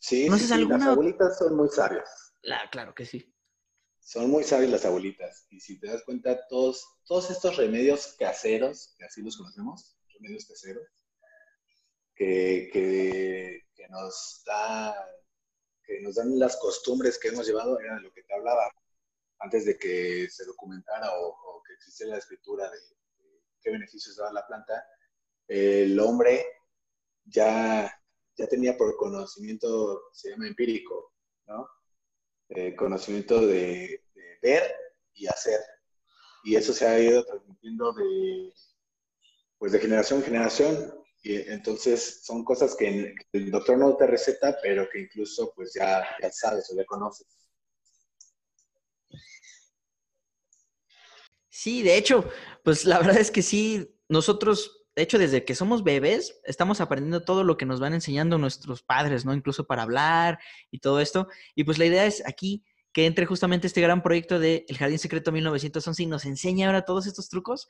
[0.04, 2.36] Sí, las abuelitas son muy sabias.
[2.72, 3.34] claro que sí.
[4.02, 5.48] Son muy sabias las abuelitas.
[5.50, 10.46] Y si te das cuenta, todos, todos estos remedios caseros, que así los conocemos, remedios
[10.46, 10.84] caseros,
[12.72, 14.96] que, nos da,
[15.84, 18.72] que nos dan las costumbres que hemos llevado, era de lo que te hablaba
[19.40, 22.78] antes de que se documentara o, que existiera la escritura de,
[23.62, 24.86] qué beneficios daba la planta.
[25.48, 26.46] El hombre
[27.26, 27.92] ya
[28.36, 31.14] ya tenía por conocimiento, se llama empírico,
[31.48, 31.68] ¿no?
[32.50, 34.04] Eh, conocimiento de,
[34.42, 34.76] ver
[35.14, 35.62] y hacer.
[36.44, 38.54] Y eso se ha ido transmitiendo de,
[39.58, 41.03] pues de generación en generación.
[41.24, 46.06] Y entonces son cosas que el doctor no te receta, pero que incluso pues ya,
[46.22, 47.28] ya sabes o ya conoces.
[51.50, 52.30] Sí, de hecho,
[52.64, 57.24] pues la verdad es que sí, nosotros de hecho, desde que somos bebés, estamos aprendiendo
[57.24, 59.34] todo lo que nos van enseñando nuestros padres, ¿no?
[59.34, 60.38] Incluso para hablar
[60.70, 61.28] y todo esto.
[61.56, 65.00] Y pues la idea es aquí que entre justamente este gran proyecto de El Jardín
[65.00, 67.68] Secreto 1911 y nos enseña ahora todos estos trucos,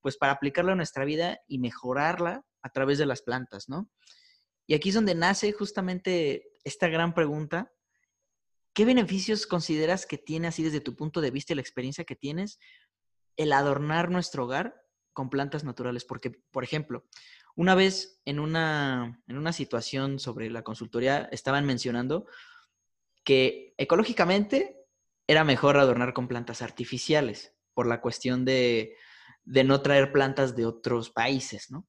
[0.00, 3.90] pues para aplicarlo a nuestra vida y mejorarla a través de las plantas, ¿no?
[4.66, 7.72] Y aquí es donde nace justamente esta gran pregunta.
[8.74, 12.16] ¿Qué beneficios consideras que tiene así desde tu punto de vista y la experiencia que
[12.16, 12.58] tienes
[13.36, 14.74] el adornar nuestro hogar
[15.18, 17.04] con plantas naturales, porque, por ejemplo,
[17.56, 22.26] una vez en una, en una situación sobre la consultoría estaban mencionando
[23.24, 24.76] que ecológicamente
[25.26, 28.96] era mejor adornar con plantas artificiales por la cuestión de,
[29.44, 31.86] de no traer plantas de otros países, ¿no?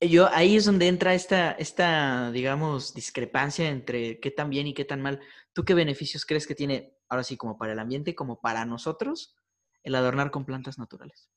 [0.00, 4.84] Yo, ahí es donde entra esta, esta, digamos, discrepancia entre qué tan bien y qué
[4.84, 5.20] tan mal.
[5.52, 9.36] ¿Tú qué beneficios crees que tiene, ahora sí, como para el ambiente, como para nosotros,
[9.82, 11.28] el adornar con plantas naturales?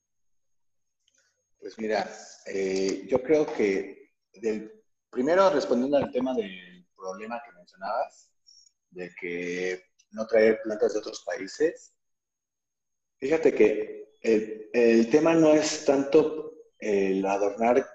[1.58, 2.08] Pues mira,
[2.46, 4.72] eh, yo creo que del,
[5.10, 8.30] primero respondiendo al tema del problema que mencionabas,
[8.90, 11.94] de que no traer plantas de otros países,
[13.18, 17.91] fíjate que el, el tema no es tanto el adornar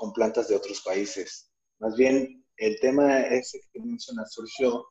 [0.00, 4.86] con plantas de otros países, más bien el tema ese que mencionas surgió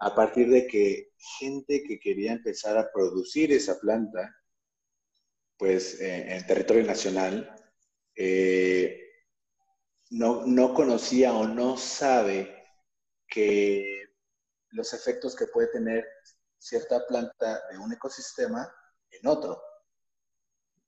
[0.00, 4.34] a partir de que gente que quería empezar a producir esa planta
[5.56, 7.54] pues eh, en territorio nacional,
[8.16, 9.00] eh,
[10.10, 12.64] no, no conocía o no sabe
[13.28, 14.02] que
[14.70, 16.04] los efectos que puede tener
[16.58, 18.68] cierta planta de un ecosistema
[19.10, 19.62] en otro,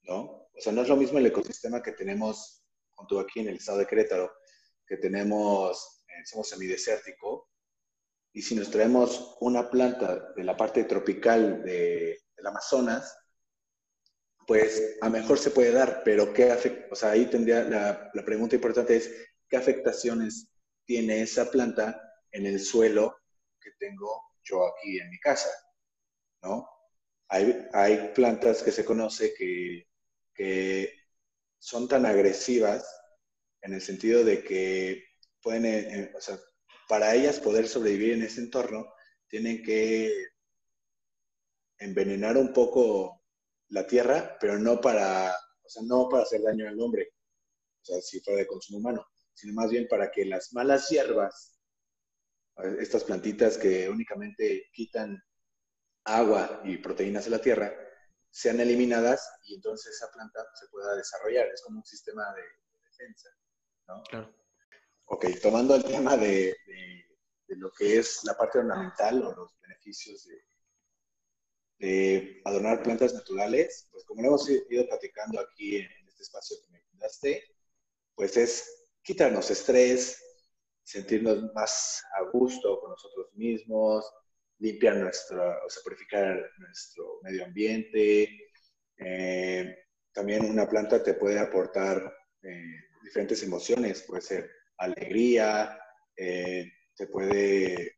[0.02, 0.48] ¿no?
[0.52, 2.59] O sea, no es lo mismo el ecosistema que tenemos,
[3.20, 4.32] aquí en el estado de Querétaro,
[4.86, 7.48] que tenemos somos semidesértico,
[8.32, 13.16] y si nos traemos una planta de la parte tropical de, del Amazonas,
[14.46, 16.88] pues a mejor se puede dar, pero ¿qué afecta?
[16.90, 19.12] O sea, ahí tendría la, la pregunta importante es,
[19.48, 20.48] ¿qué afectaciones
[20.84, 22.00] tiene esa planta
[22.32, 23.16] en el suelo
[23.60, 25.50] que tengo yo aquí en mi casa?
[26.42, 26.68] ¿No?
[27.28, 29.86] Hay, hay plantas que se conoce que,
[30.34, 30.99] que
[31.60, 32.84] son tan agresivas
[33.62, 35.04] en el sentido de que
[35.42, 36.38] pueden, eh, eh, o sea,
[36.88, 38.92] para ellas poder sobrevivir en ese entorno,
[39.28, 40.26] tienen que
[41.78, 43.22] envenenar un poco
[43.68, 47.12] la tierra, pero no para, o sea, no para hacer daño al hombre,
[47.82, 51.60] o sea, si fuera de consumo humano, sino más bien para que las malas hierbas,
[52.78, 55.22] estas plantitas que únicamente quitan
[56.04, 57.72] agua y proteínas de la tierra,
[58.30, 61.48] sean eliminadas y entonces esa planta se pueda desarrollar.
[61.48, 62.42] Es como un sistema de,
[62.88, 63.28] defensa.
[63.88, 64.02] ¿no?
[64.04, 64.34] Claro.
[65.06, 70.24] Ok, tomando el tema de, de, lo que es la parte ornamental o los beneficios
[70.24, 70.44] de,
[71.78, 76.72] de adornar plantas naturales, pues como lo hemos ido platicando aquí en este espacio que
[76.72, 77.42] me daste,
[78.14, 80.22] pues es quitarnos estrés,
[80.84, 84.04] sentirnos más a gusto con nosotros mismos,
[84.60, 88.50] limpiar nuestra, o sea, purificar nuestro medio ambiente.
[88.96, 89.76] Eh,
[90.12, 95.78] también una planta te puede aportar eh, diferentes emociones, puede ser alegría,
[96.16, 97.96] eh, te puede,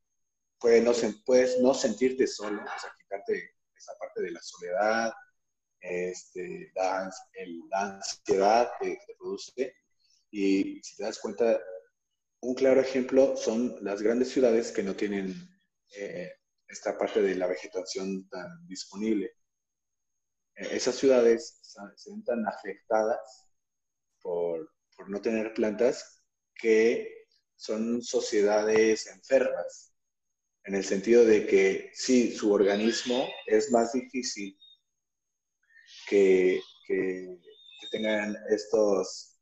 [0.59, 0.93] puede no,
[1.25, 5.13] puedes no sentirte solo, o sea, quitarte esa parte de la soledad,
[5.81, 7.11] este, la,
[7.73, 9.75] ansiedad que te produce.
[10.31, 11.61] Y si te das cuenta,
[12.41, 15.35] un claro ejemplo son las grandes ciudades que no tienen
[16.73, 19.27] esta parte de la vegetación tan disponible.
[20.57, 23.49] Eh, esas ciudades se ven tan afectadas
[24.21, 29.95] por, por no tener plantas que son sociedades enfermas,
[30.65, 34.57] en el sentido de que sí, su organismo es más difícil
[36.09, 37.39] que, que,
[37.91, 39.39] tengan estos,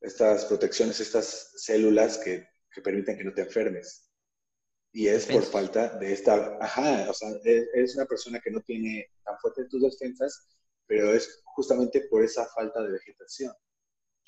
[0.00, 4.09] estas protecciones, estas células que, que permiten que no te enfermes.
[4.92, 9.08] Y es por falta de esta, ajá, o sea, es, una persona que no tiene
[9.24, 10.48] tan fuerte tus defensas,
[10.86, 13.52] pero es justamente por esa falta de vegetación.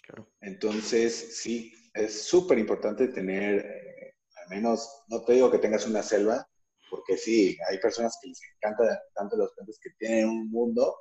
[0.04, 0.30] Claro.
[0.40, 6.02] Entonces, sí, es súper importante tener, eh, al menos, no te digo que tengas una
[6.02, 6.48] selva,
[6.88, 10.94] porque sí, hay personas que les encanta tanto los plantas que tienen un mundo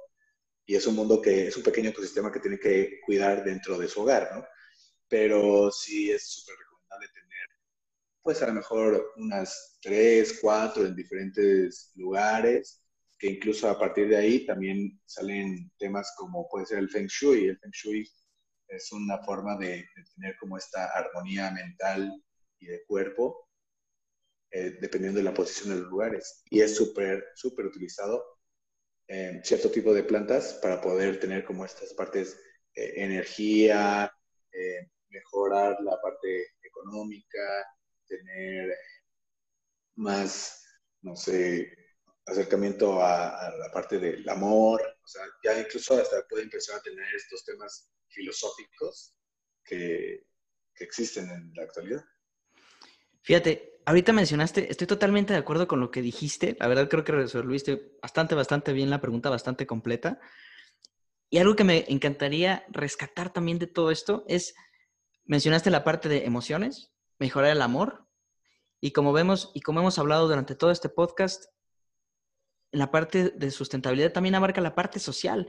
[0.65, 3.88] y es un mundo que es un pequeño ecosistema que tiene que cuidar dentro de
[3.88, 4.45] su hogar, ¿no?
[5.08, 7.31] Pero sí es súper recomendable tener
[8.23, 12.84] pues a lo mejor unas tres, cuatro en diferentes lugares,
[13.17, 17.47] que incluso a partir de ahí también salen temas como puede ser el Feng Shui.
[17.47, 18.07] El Feng Shui
[18.67, 22.12] es una forma de, tener como esta armonía mental
[22.60, 23.47] y de cuerpo,
[24.51, 26.43] eh, dependiendo de la posición de los lugares.
[26.49, 28.23] Y es súper, súper utilizado
[29.07, 32.39] en cierto tipo de plantas para poder tener como estas partes,
[32.73, 34.12] eh, energía,
[34.51, 37.65] eh, mejorar la parte económica,
[38.17, 38.76] tener
[39.95, 40.63] más,
[41.02, 41.71] no sé,
[42.26, 47.15] acercamiento a, la parte del amor, o sea, ya incluso hasta puede empezar a tener
[47.15, 49.15] estos temas filosóficos
[49.63, 50.26] que,
[50.76, 52.04] que existen en la actualidad.
[53.24, 57.12] Fíjate, ahorita mencionaste, estoy totalmente de acuerdo con lo que dijiste, la verdad creo que
[57.12, 60.19] resolviste bastante, bastante bien la pregunta, bastante completa.
[61.30, 64.54] Y algo que me encantaría rescatar también de todo esto es,
[65.24, 66.90] mencionaste la parte de emociones,
[67.21, 68.07] mejorar el amor.
[68.81, 71.45] Y como vemos y como hemos hablado durante todo este podcast,
[72.71, 75.47] la parte de sustentabilidad también abarca la parte social.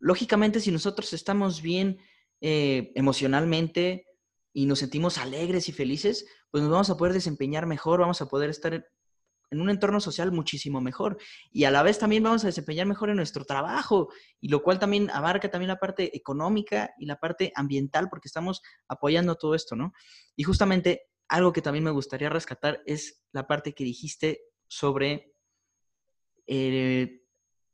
[0.00, 1.98] Lógicamente, si nosotros estamos bien
[2.40, 4.08] eh, emocionalmente
[4.52, 8.26] y nos sentimos alegres y felices, pues nos vamos a poder desempeñar mejor, vamos a
[8.26, 8.84] poder estar
[9.50, 11.18] en un entorno social muchísimo mejor.
[11.50, 14.08] Y a la vez también vamos a desempeñar mejor en nuestro trabajo,
[14.40, 18.62] y lo cual también abarca también la parte económica y la parte ambiental, porque estamos
[18.88, 19.92] apoyando todo esto, ¿no?
[20.36, 25.32] Y justamente algo que también me gustaría rescatar es la parte que dijiste sobre
[26.46, 27.22] eh,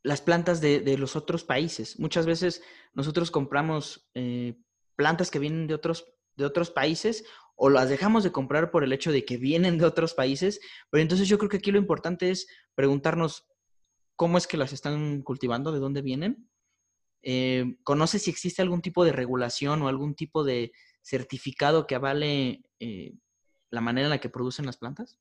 [0.03, 1.99] las plantas de, los otros países.
[1.99, 2.63] Muchas veces
[2.95, 4.59] nosotros compramos eh,
[4.97, 6.07] plantas que vienen de otros,
[6.37, 7.25] de otros países
[7.63, 11.03] o las dejamos de comprar por el hecho de que vienen de otros países, pero
[11.03, 13.47] entonces yo creo que aquí lo importante es preguntarnos
[14.17, 16.49] cómo es que las están cultivando, de dónde vienen.
[17.21, 22.63] Eh, ¿Conoce si existe algún tipo de regulación o algún tipo de certificado que avale
[22.79, 23.13] eh,
[23.69, 25.19] la manera en la que producen las plantas?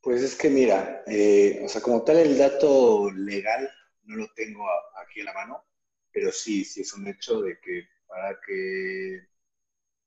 [0.00, 3.70] Pues es que mira, eh, o sea, como tal el dato legal
[4.02, 4.66] no lo tengo
[5.06, 5.64] aquí en la mano,
[6.10, 9.28] pero sí, sí es un hecho de que para que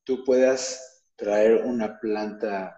[0.03, 2.75] tú puedas traer una planta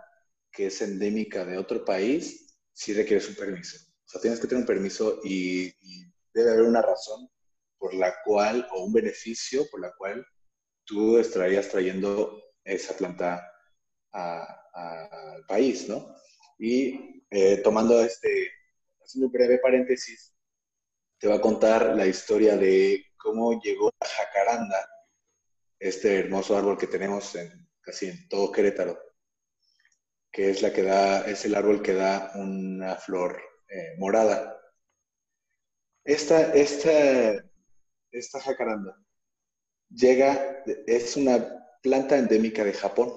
[0.52, 3.78] que es endémica de otro país, sí requieres un permiso.
[4.06, 5.74] O sea, tienes que tener un permiso y,
[6.34, 7.30] debe haber una razón
[7.78, 10.26] por la cual, o un beneficio por la cual
[10.84, 13.48] tú estarías trayendo esa planta
[14.12, 16.16] al país, ¿no?
[16.58, 18.50] Y eh, tomando este,
[19.04, 20.34] haciendo un breve paréntesis,
[21.20, 24.90] te va a contar la historia de cómo llegó la jacaranda,
[25.84, 28.98] este hermoso árbol que tenemos en, casi en todo Querétaro,
[30.32, 34.58] que es, la que da, es el árbol que da una flor eh, morada.
[36.06, 37.34] Esta, esta,
[38.12, 38.98] esta jacaranda
[39.90, 43.12] llega, es una planta endémica de Japón.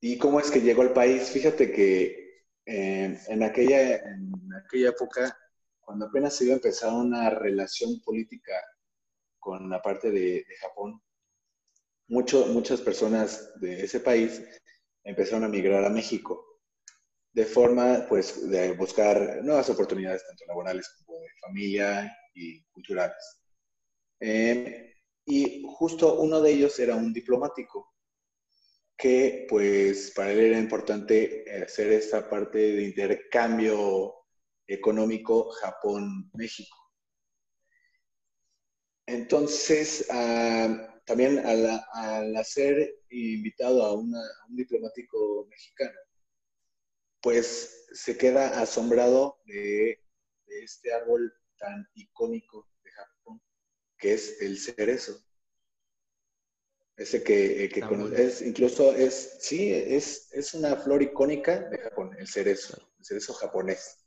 [0.00, 1.30] ¿Y cómo es que llegó al país?
[1.30, 4.32] Fíjate que en, aquella, en
[4.66, 5.34] aquella época,
[5.80, 8.52] cuando apenas se iba a empezar una relación política
[9.40, 11.02] con la parte de, Japón,
[12.08, 14.42] muchas personas de ese país
[15.04, 16.50] empezaron a migrar a México
[17.32, 23.42] de forma pues de buscar nuevas oportunidades tanto laborales como de familia y culturales.
[24.20, 27.94] Eh, y justo uno de ellos era un diplomático
[28.96, 34.14] que pues para él era importante hacer esta parte de intercambio
[34.66, 36.79] económico Japón-México.
[39.10, 44.14] Entonces, ah, también al, al, ser invitado a, un
[44.50, 45.98] diplomático mexicano,
[47.20, 50.00] pues se queda asombrado de,
[50.46, 53.42] este árbol tan icónico de Japón,
[53.98, 55.20] que es el cerezo.
[56.96, 57.82] Ese que, eh, que
[58.16, 63.34] es, incluso es, sí, es, es una flor icónica de Japón, el cerezo, el cerezo
[63.34, 63.98] japonés.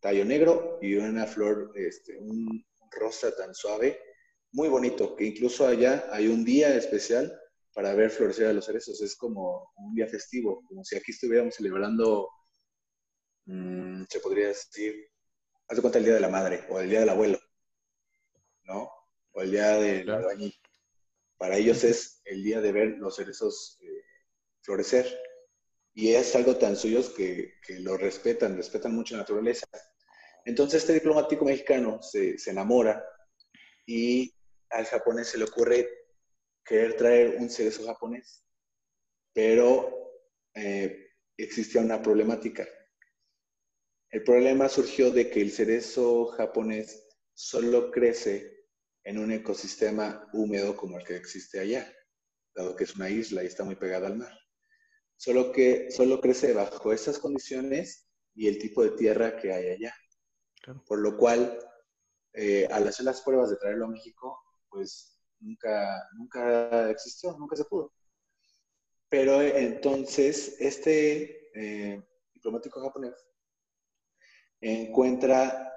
[0.00, 4.07] Tallo negro y una flor, este, un rosa tan suave,
[4.52, 7.38] muy bonito, que incluso allá hay un día especial
[7.74, 9.00] para ver florecer a los cerezos.
[9.00, 12.28] Es como un día festivo, como si aquí estuviéramos celebrando,
[13.46, 15.10] mm, se podría decir,
[15.68, 17.38] haz de cuenta el Día de la Madre o el Día del Abuelo,
[18.64, 18.90] ¿no?
[19.32, 20.28] O el Día del claro.
[21.36, 24.02] Para ellos es el día de ver los cerezos eh,
[24.62, 25.06] florecer.
[25.94, 29.66] Y es algo tan suyo que, que, lo respetan, respetan mucho la naturaleza.
[30.44, 33.04] Entonces este diplomático mexicano se, se enamora
[33.86, 34.34] y
[34.70, 35.88] al japonés se le ocurre
[36.64, 38.44] querer traer un cerezo japonés,
[39.32, 40.12] pero
[40.54, 42.68] eh, existía una problemática.
[44.10, 48.66] El problema surgió de que el cerezo japonés solo crece
[49.04, 51.90] en un ecosistema húmedo como el que existe allá,
[52.54, 54.32] dado que es una isla y está muy pegada al mar.
[55.16, 59.94] Solo que solo crece bajo esas condiciones y el tipo de tierra que hay allá.
[60.86, 61.58] Por lo cual,
[62.34, 64.38] eh, al hacer las pruebas de traerlo a México,
[64.78, 67.92] pues nunca, nunca existió, nunca se pudo.
[69.08, 72.00] Pero entonces, este eh,
[72.32, 73.14] diplomático japonés
[74.60, 75.72] encuentra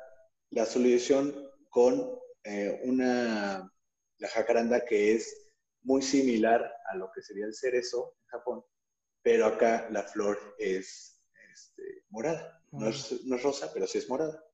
[0.52, 3.74] la solución con eh, una,
[4.18, 8.66] la jacaranda que es muy similar a lo que sería el cerezo en Japón,
[9.24, 12.64] pero acá la flor es este, morada.
[12.72, 14.46] No es, no es, rosa, pero sí es morada.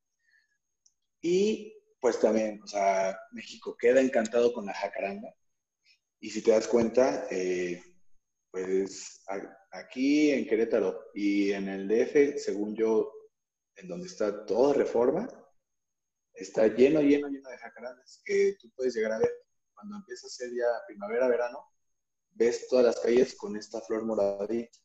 [1.21, 5.33] Y pues también, o sea, México queda encantado con la jacaranda.
[6.19, 7.81] Y si te das cuenta, eh,
[8.51, 9.23] pues
[9.71, 13.11] aquí en Querétaro y en el DF, según yo,
[13.75, 15.27] en donde está toda reforma,
[16.33, 19.31] está lleno, lleno, lleno de jacarandas que tú puedes llegar a ver.
[19.73, 21.63] Cuando empieza a ser ya primavera, verano,
[22.31, 24.77] ves todas las calles con esta flor moradita.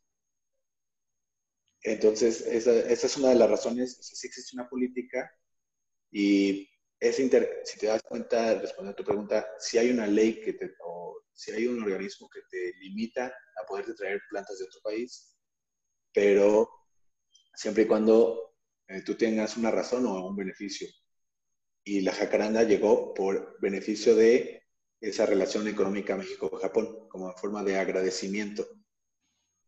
[1.82, 5.30] Entonces, esa, esa es una de las razones, o sea, sí existe una política
[6.10, 6.68] y
[7.02, 10.52] es inter, si te das cuenta, respondiendo a tu pregunta, si hay una ley que
[10.52, 14.80] te, o si hay un organismo que te limita a poderte traer plantas de otro
[14.84, 15.36] país,
[16.14, 16.70] pero
[17.56, 18.54] siempre y cuando
[18.86, 20.86] eh, tú tengas una razón o un beneficio.
[21.82, 24.62] Y la jacaranda llegó por beneficio de
[25.00, 28.64] esa relación económica México-Japón, como en forma de agradecimiento.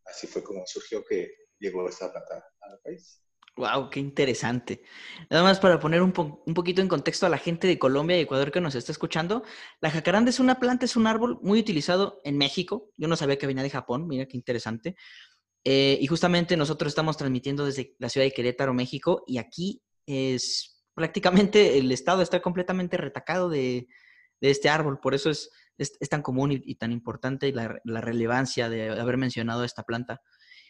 [0.05, 3.24] Así fue como surgió que llegó esta planta al país.
[3.57, 4.83] Wow, qué interesante.
[5.29, 8.51] Nada más para poner un, poquito en contexto a la gente de Colombia y Ecuador
[8.51, 9.43] que nos está escuchando,
[9.79, 12.91] la jacaranda es una planta, es un árbol muy utilizado en México.
[12.97, 14.97] Yo no sabía que venía de Japón, mira qué interesante.
[15.63, 20.83] Eh, y justamente nosotros estamos transmitiendo desde la ciudad de Querétaro, México, y aquí es
[20.93, 23.87] prácticamente el estado está completamente retacado de,
[24.41, 25.49] este árbol, por eso es,
[26.09, 30.21] tan común y, tan importante la relevancia de haber mencionado esta planta.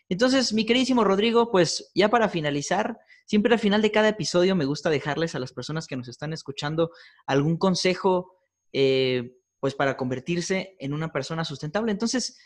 [0.07, 4.65] Entonces, mi queridísimo Rodrigo, pues ya para finalizar, siempre al final de cada episodio me
[4.65, 6.91] gusta dejarles a las personas que nos están escuchando
[7.25, 8.37] algún consejo,
[8.71, 11.91] eh, pues para convertirse en una persona sustentable.
[11.91, 12.37] Entonces,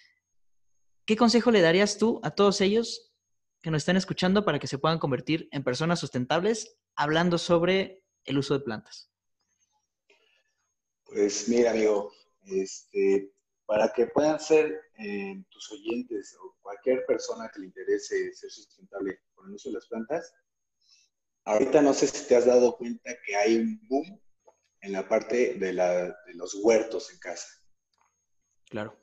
[1.05, 3.12] ¿qué consejo le darías tú a todos ellos
[3.62, 8.38] que nos están escuchando para que se puedan convertir en personas sustentables hablando sobre el
[8.38, 9.12] uso de plantas?
[11.03, 12.14] Pues mira, amigo,
[12.45, 13.34] este,
[13.66, 19.22] para que puedan ser eh, tus oyentes o cualquier persona que le interese ser sustentable
[19.34, 20.34] con el uso de las plantas,
[21.45, 24.22] ahorita no sé si te has dado cuenta que hay un boom
[24.82, 25.74] en la parte de,
[26.34, 27.47] los huertos en casa.
[28.70, 28.97] Claro.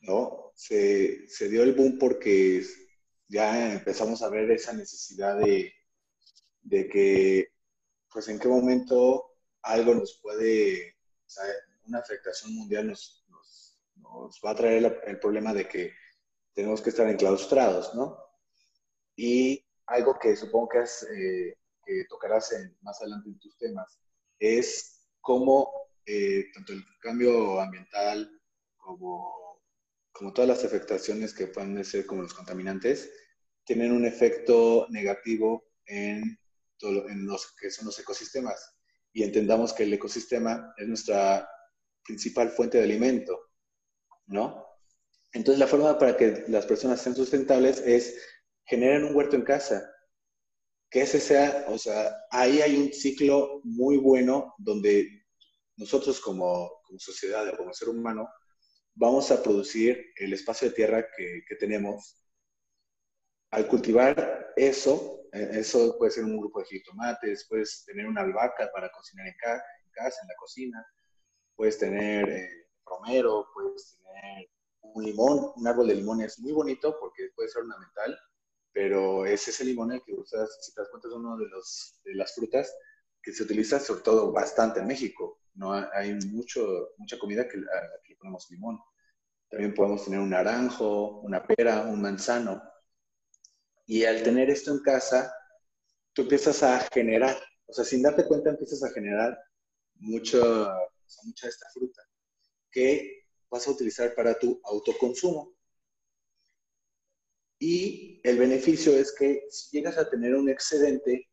[0.00, 0.52] ¿No?
[0.54, 2.64] Se, dio el boom porque
[3.28, 5.72] ya empezamos a ver esa necesidad de,
[6.62, 7.48] de que,
[8.12, 9.32] pues en qué momento
[9.62, 11.44] algo nos puede, o sea,
[11.86, 13.23] una afectación mundial nos,
[14.44, 15.92] va a traer el, problema de que
[16.54, 18.16] tenemos que estar enclaustrados, ¿no?
[19.16, 22.52] Y algo que supongo que, eh, que tocarás
[22.82, 23.98] más adelante en tus temas
[24.38, 28.30] es cómo eh, tanto el cambio ambiental
[28.76, 29.62] como,
[30.12, 33.10] como todas las afectaciones que pueden ser como los contaminantes,
[33.64, 36.38] tienen un efecto negativo en,
[36.78, 38.76] todo, en los que son los ecosistemas.
[39.12, 41.48] Y entendamos que el ecosistema es nuestra
[42.04, 43.53] principal fuente de alimento,
[44.26, 44.66] ¿no?
[45.32, 48.16] Entonces la forma para que las personas sean sustentables es
[48.64, 49.90] generar un huerto en casa,
[50.90, 55.24] que ese sea, o sea, ahí hay un ciclo muy bueno donde
[55.76, 58.28] nosotros como, sociedad o como ser humano
[58.94, 62.24] vamos a producir el espacio de tierra que, que tenemos.
[63.50, 68.70] Al cultivar eso, eh, eso puede ser un grupo de jitomates, puedes tener una albahaca
[68.72, 70.86] para cocinar en, casa, en la cocina,
[71.56, 74.48] puedes tener eh, romero, puedes tener
[74.92, 78.16] un limón, un árbol de limón es muy bonito porque puede ser ornamental,
[78.72, 82.00] pero es ese limón el que usas, si te das cuenta, es uno de, los,
[82.04, 82.72] las frutas
[83.22, 85.40] que se utiliza sobre todo bastante en México.
[85.54, 88.78] No hay mucho, mucha comida que le ponemos limón.
[89.48, 92.62] También podemos tener un naranjo, una pera, un manzano.
[93.86, 95.32] Y al tener esto en casa,
[96.12, 99.38] tú empiezas a generar, o sea, sin darte cuenta empiezas a generar
[99.94, 100.38] mucho,
[101.24, 102.02] mucha de esta fruta
[102.74, 105.54] que vas a utilizar para tu autoconsumo.
[107.60, 111.30] Y el beneficio es que si llegas a tener un excedente,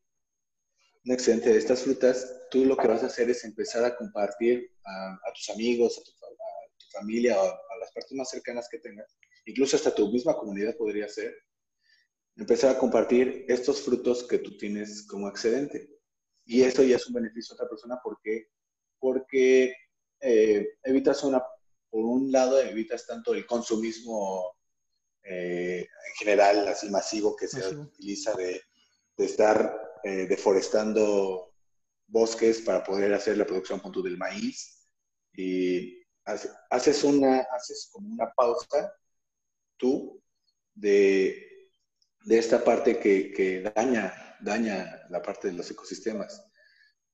[1.04, 4.72] un excedente de estas frutas, tú lo que vas a hacer es empezar a compartir
[4.86, 6.12] a, tus amigos, a tu,
[6.92, 11.08] familia, a, a, las personas más cercanas que tengas, incluso hasta tu misma comunidad podría
[11.08, 11.34] ser,
[12.36, 15.90] empezar a compartir estos frutos que tú tienes como excedente.
[16.46, 18.48] Y eso ya es un beneficio a otra persona porque,
[19.00, 19.74] porque
[20.22, 21.44] eh, evitas una,
[21.90, 24.56] por un lado, evitas tanto el consumismo
[25.24, 28.62] eh, en general, así masivo que se utiliza de,
[29.18, 31.54] de estar eh, deforestando
[32.08, 34.88] bosques para poder hacer la producción punto del maíz.
[35.34, 36.02] Y
[36.70, 38.94] haces una haces como una pausa
[39.78, 40.22] tú
[40.76, 41.70] de,
[42.26, 46.51] de esta parte que, que, daña daña la parte de los ecosistemas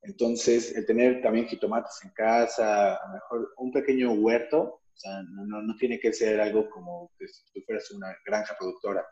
[0.02, 5.22] entonces el tener también jitomates en casa a lo mejor un pequeño huerto o sea
[5.24, 9.06] no, no, tiene que ser algo como que si tú fueras una granja productora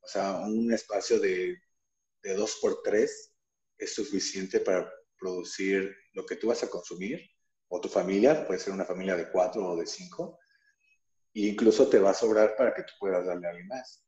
[0.00, 1.56] o sea un espacio de
[2.22, 3.34] de 2 por 3
[3.78, 7.20] es suficiente para producir lo que tú vas a consumir,
[7.70, 10.38] o tu familia, puede ser una familia de 4 o de 5,
[11.34, 14.04] e incluso te va a sobrar para que tú puedas darle a alguien más.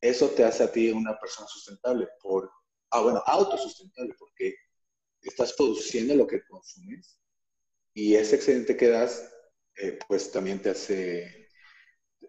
[0.00, 2.50] Eso te hace a ti una persona sustentable, por,
[2.90, 4.54] ah, bueno, autosustentable, porque
[5.24, 7.18] estás produciendo lo que consumes
[7.94, 9.30] y ese excedente que das,
[9.76, 11.48] eh, pues también te hace,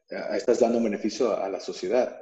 [0.07, 2.21] estás dando un beneficio a la sociedad.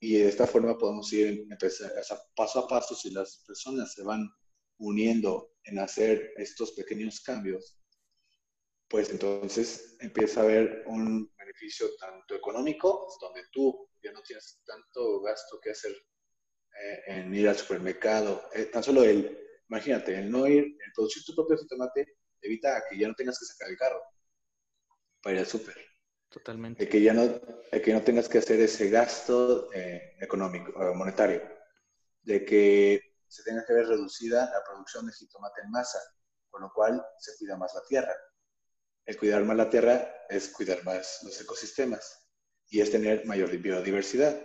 [0.00, 1.92] Y de esta forma podemos ir empezar,
[2.34, 4.30] paso a paso, si las personas se van
[4.78, 7.78] uniendo en hacer estos pequeños cambios,
[8.88, 15.20] pues entonces empieza a haber un beneficio tanto económico, donde tú ya no tienes tanto
[15.20, 18.48] gasto que hacer eh, en ir al supermercado.
[18.54, 19.38] Eh, tan solo el,
[19.70, 23.46] imagínate, el no ir, el producir tu propio tomate evita que ya no tengas que
[23.46, 24.02] sacar el carro
[25.22, 25.76] para ir al súper.
[26.28, 26.84] Totalmente.
[26.84, 27.40] De que ya no,
[27.70, 31.42] que no tengas que hacer ese gasto eh, económico, eh, monetario.
[32.22, 35.98] De que se tenga que ver reducida la producción de jitomate en masa,
[36.48, 38.14] con lo cual se cuida más la tierra.
[39.04, 42.28] El cuidar más la tierra es cuidar más los ecosistemas
[42.68, 44.40] y es tener mayor biodiversidad.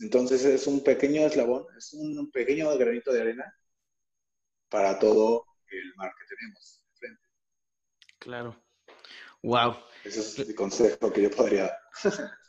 [0.00, 3.54] Entonces es un pequeño eslabón, es un pequeño granito de arena
[4.74, 7.22] para todo el mar que tenemos enfrente.
[8.18, 8.60] Claro.
[9.40, 9.76] Wow.
[10.02, 11.78] Ese es el consejo que yo podría dar.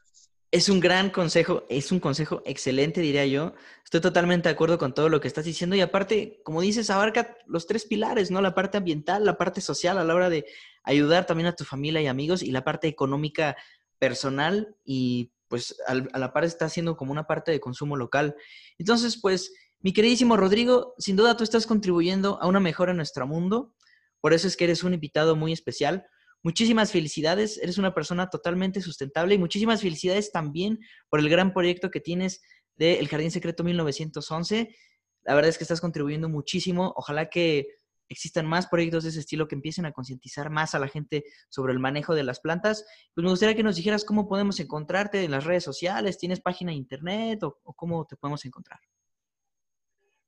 [0.52, 3.56] Es un gran consejo, es un consejo excelente, diría yo.
[3.84, 7.36] Estoy totalmente de acuerdo con todo lo que estás diciendo y aparte, como dices, abarca
[7.46, 8.42] los tres pilares, ¿no?
[8.42, 10.46] La parte ambiental, la parte social a la hora de
[10.84, 13.58] ayudar también a tu familia y amigos y la parte económica
[14.00, 18.36] personal y pues a la par está haciendo como una parte de consumo local.
[18.78, 19.52] Entonces, pues,
[19.86, 23.76] mi queridísimo Rodrigo, sin duda tú estás contribuyendo a una mejora en nuestro mundo,
[24.20, 26.08] por eso es que eres un invitado muy especial.
[26.42, 31.92] Muchísimas felicidades, eres una persona totalmente sustentable y muchísimas felicidades también por el gran proyecto
[31.92, 32.42] que tienes
[32.76, 34.76] de El Jardín Secreto 1911.
[35.22, 36.92] La verdad es que estás contribuyendo muchísimo.
[36.98, 37.68] Ojalá que
[38.10, 41.74] existan más proyectos de ese estilo que empiecen a concientizar más a la gente sobre
[41.74, 42.88] el manejo de las plantas.
[43.14, 46.72] Pues me gustaría que nos dijeras cómo podemos encontrarte en las redes sociales, ¿tienes página
[46.72, 48.80] de internet o, cómo te podemos encontrar?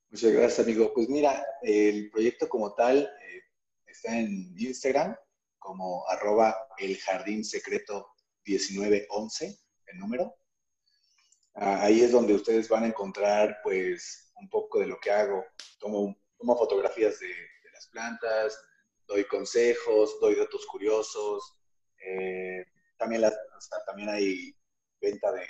[0.09, 0.93] Muchas gracias, amigo.
[0.93, 3.41] Pues mira, el proyecto como tal eh,
[3.85, 5.15] está en Instagram
[5.59, 10.33] como arroba el jardín secreto 1911, el número.
[11.55, 15.43] Ah, ahí es donde ustedes van a encontrar pues un poco de lo que hago.
[15.77, 17.33] Tomo, tomo fotografías de,
[17.73, 18.57] las plantas,
[19.07, 21.59] doy consejos, doy datos curiosos.
[21.99, 22.65] Eh,
[22.97, 23.23] también,
[23.85, 24.55] también hay
[25.01, 25.45] venta de,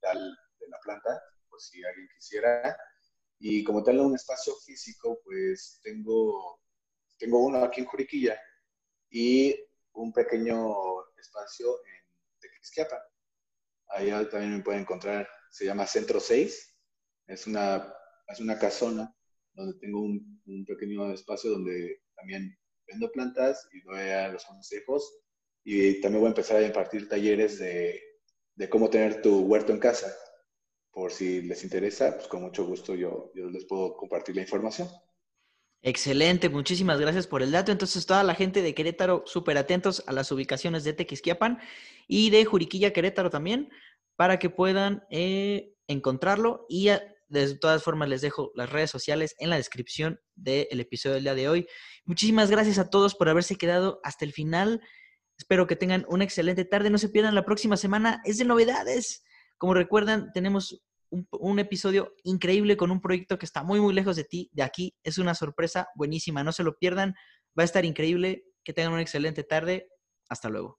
[0.00, 0.18] tal
[0.60, 1.20] de la planta,
[1.50, 2.78] por si alguien quisiera.
[3.40, 6.60] Y como tal, un espacio físico, pues tengo,
[7.18, 8.38] tengo uno aquí en Juriquilla
[9.10, 9.54] y
[9.92, 10.74] un pequeño
[11.16, 12.04] espacio en
[12.40, 13.00] Tequisquiapan.
[13.90, 16.76] Ahí también me pueden encontrar, se llama Centro 6.
[17.26, 17.94] Es una,
[18.28, 19.14] es una casona
[19.54, 25.20] donde tengo un, pequeño espacio donde también vendo plantas y doy a los consejos.
[25.64, 28.00] Y también voy a empezar a impartir talleres de,
[28.54, 30.14] de cómo tener tu huerto en casa.
[30.92, 34.88] Por si les interesa, pues con mucho gusto yo, yo les puedo compartir la información.
[35.80, 37.70] Excelente, muchísimas gracias por el dato.
[37.70, 41.60] Entonces, toda la gente de Querétaro, súper atentos a las ubicaciones de Tequisquiapan
[42.08, 43.70] y de Juriquilla Querétaro también,
[44.16, 46.90] para que puedan eh, encontrarlo y
[47.28, 51.34] de todas formas, les dejo las redes sociales en la descripción del episodio del día
[51.34, 51.68] de hoy.
[52.04, 54.80] Muchísimas gracias a todos por haberse quedado hasta el final.
[55.36, 56.90] Espero que tengan una excelente tarde.
[56.90, 58.20] No se pierdan la próxima semana.
[58.24, 59.24] Es de novedades.
[59.58, 60.80] Como recuerdan, tenemos
[61.10, 64.94] un, episodio increíble con un proyecto que está muy, muy lejos de ti, de aquí.
[65.02, 66.44] Es una sorpresa buenísima.
[66.44, 67.14] No se lo pierdan.
[67.58, 68.44] Va a estar increíble.
[68.64, 69.88] Que tengan una excelente tarde.
[70.28, 70.78] Hasta luego.